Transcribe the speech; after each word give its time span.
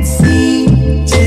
and 0.00 1.19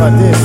forgiveness 0.00 0.30
if 0.30 0.39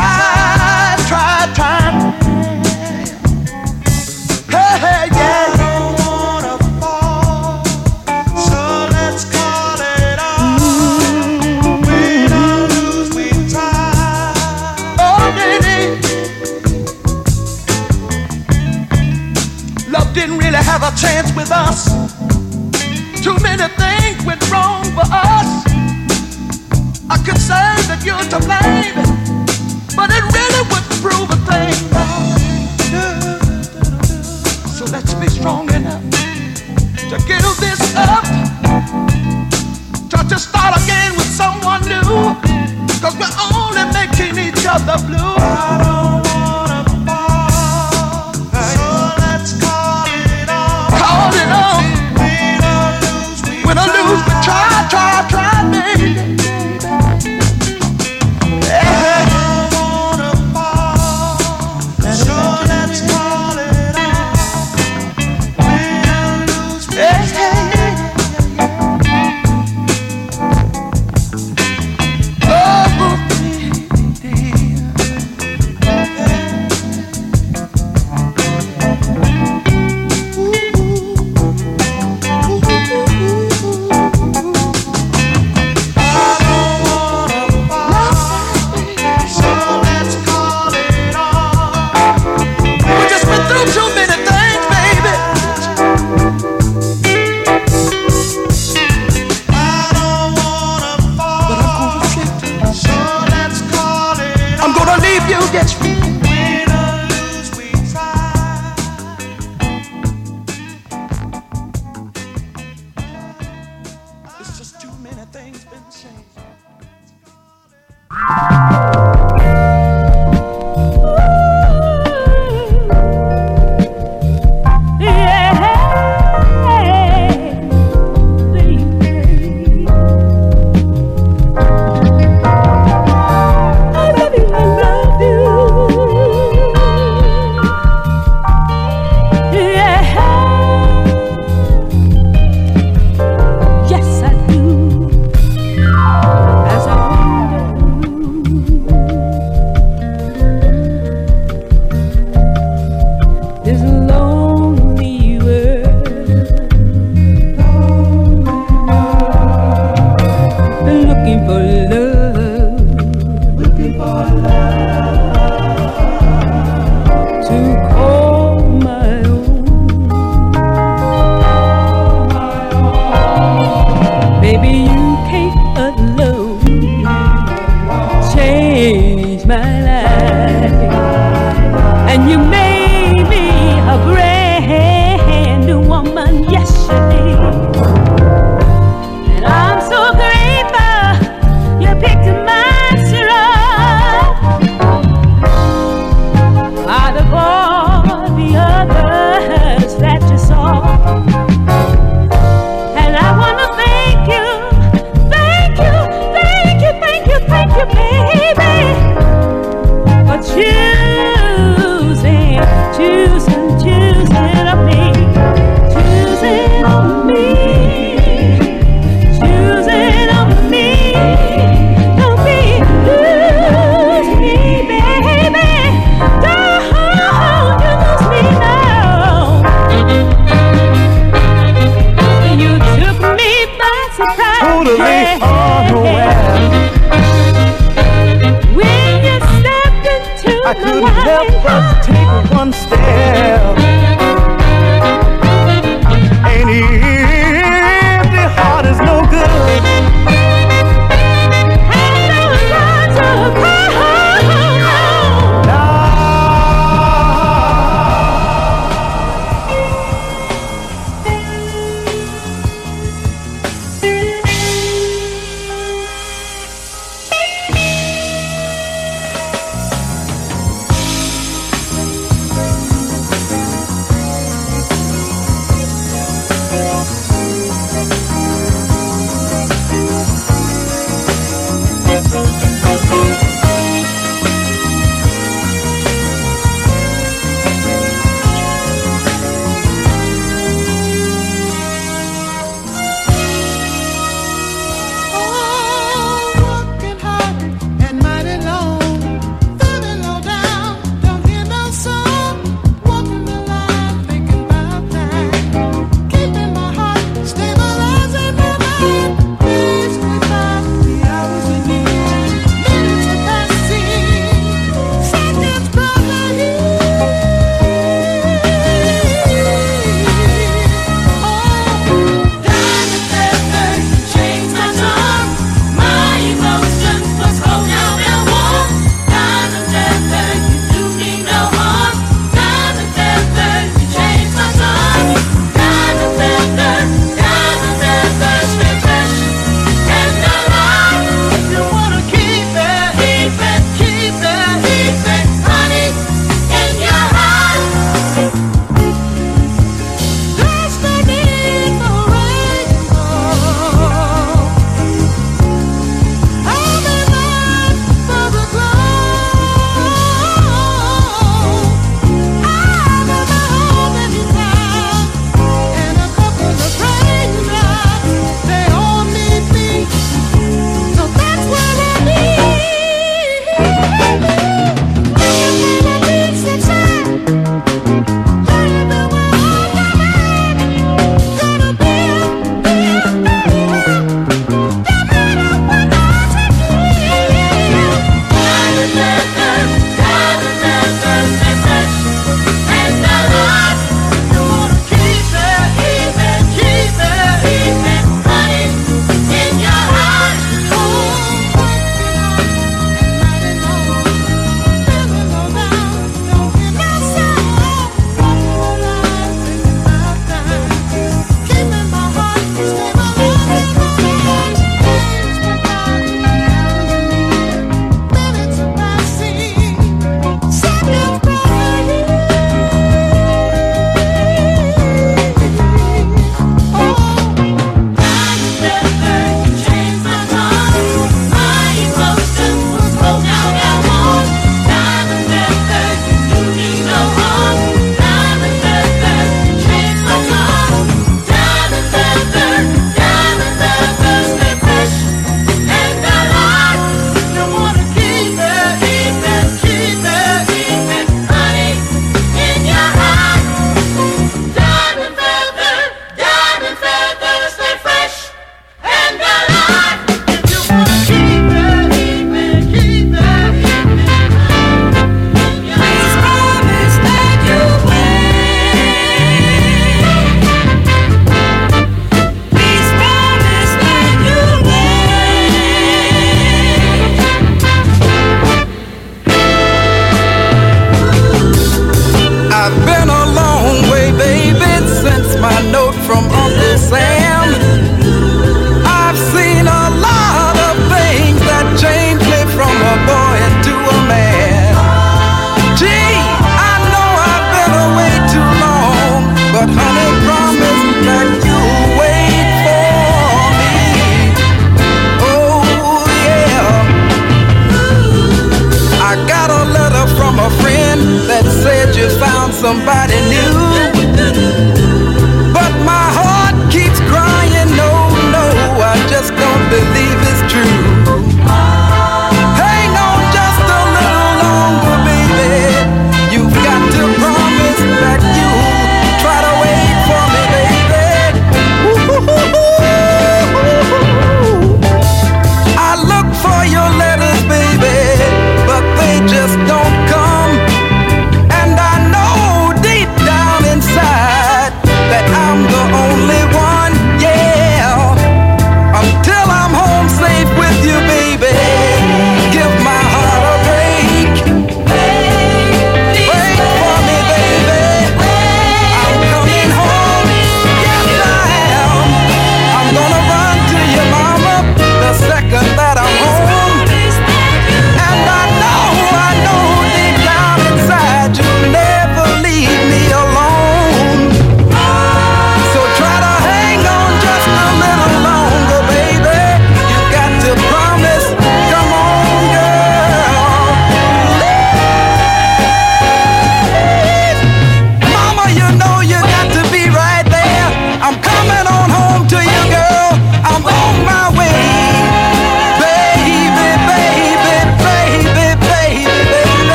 heart 0.00 0.27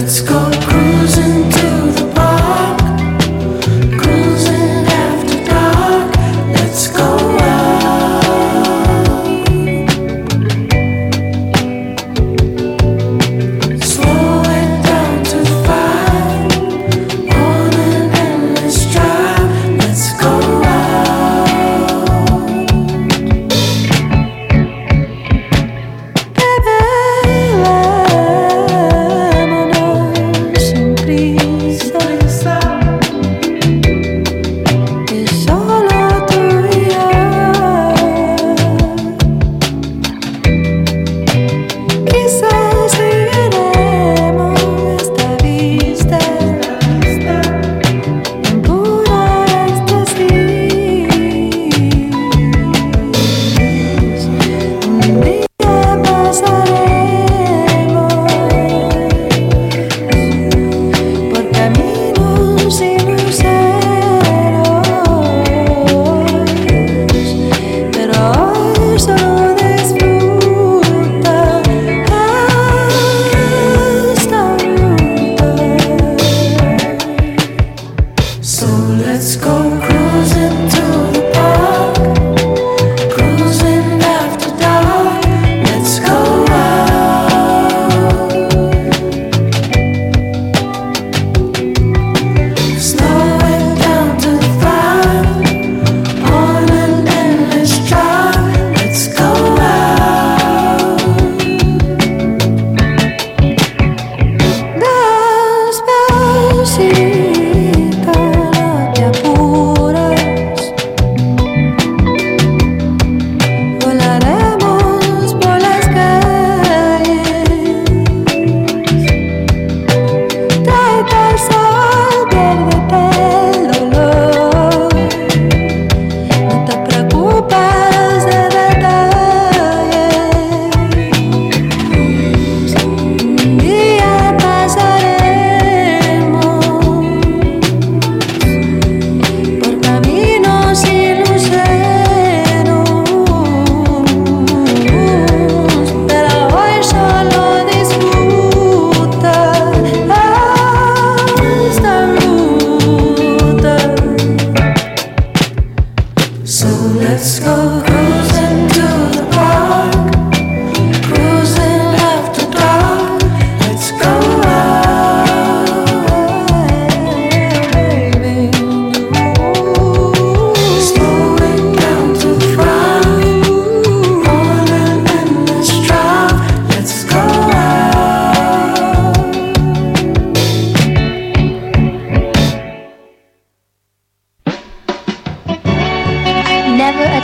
Let's 0.00 0.22
go. 0.22 0.49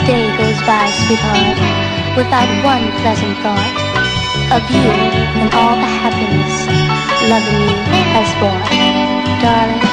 day 0.07 0.31
goes 0.37 0.59
by, 0.63 0.87
sweetheart, 1.03 1.59
without 2.15 2.47
one 2.63 2.85
pleasant 3.03 3.35
thought 3.43 3.75
of 4.55 4.63
you 4.71 4.87
and 5.35 5.53
all 5.53 5.75
the 5.75 5.91
happiness 5.99 6.55
loving 7.27 7.61
you 7.67 7.75
has 8.15 8.29
brought. 8.39 8.71
Darling, 9.43 9.83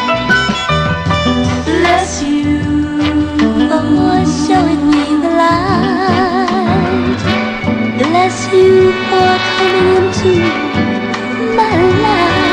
bless 1.67 2.23
you 2.23 2.63
for 3.69 4.23
showing 4.47 4.83
me 4.93 5.05
the 5.25 5.31
light. 5.43 7.21
Bless 7.99 8.37
you 8.53 8.93
for 9.11 9.31
coming 9.59 9.89
into 9.99 10.33
my 11.57 11.75
life. 12.03 12.44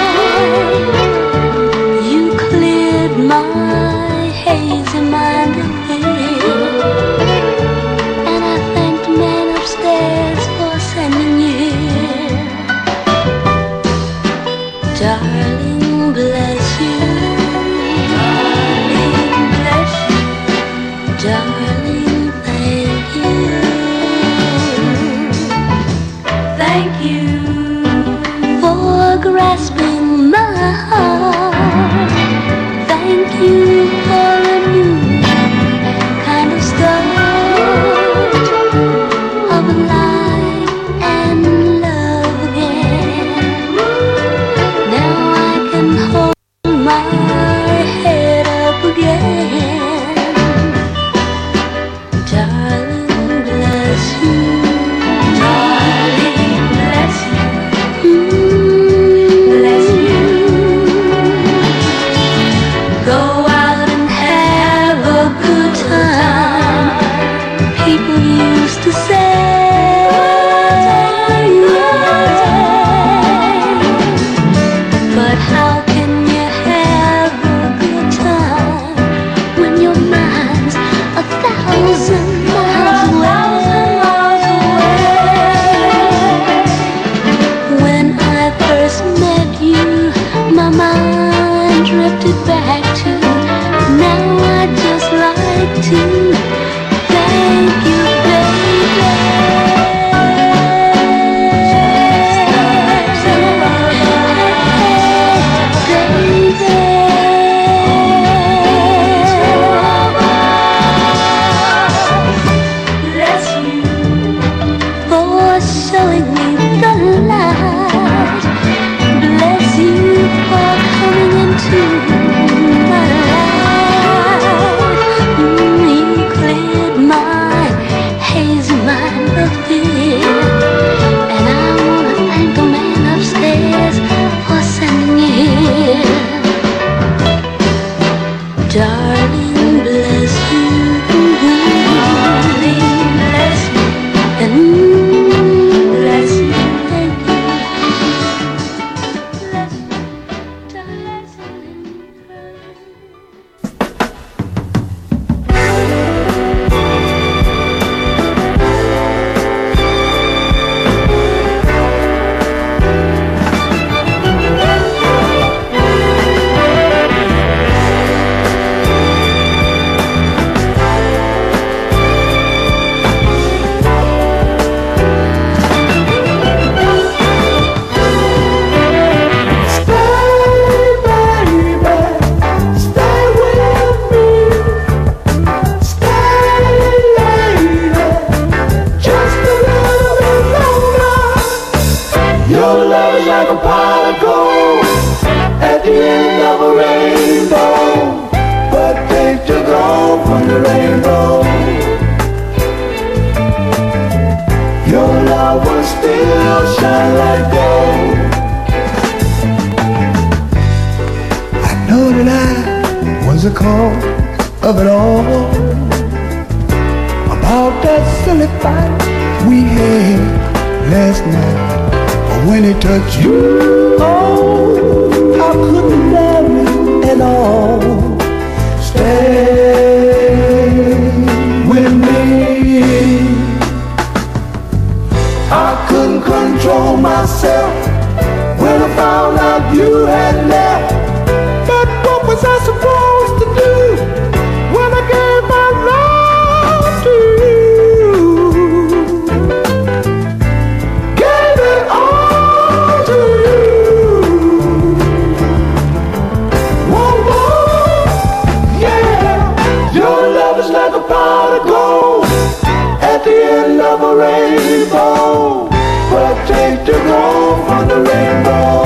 the 267.91 267.99
rainbow. 268.09 268.83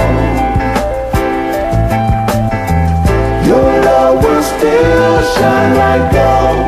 Your 3.46 3.70
love 3.88 4.24
will 4.24 4.44
still 4.44 5.16
shine 5.36 5.74
like 5.82 6.06
gold. 6.16 6.66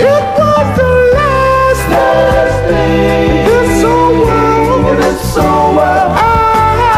It 0.00 0.24
was 0.38 0.66
the 0.80 0.92
last, 1.18 1.84
last 1.94 2.58
thing. 2.68 3.30
It's 3.56 3.80
so 3.82 3.96
it's 5.08 5.34
so. 5.34 5.48
I, 5.78 6.06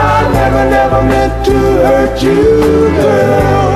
I 0.07 0.33
never, 0.33 0.65
never 0.71 1.03
meant 1.03 1.35
to 1.47 1.57
hurt 1.85 2.23
you, 2.23 2.91
girl. 3.01 3.68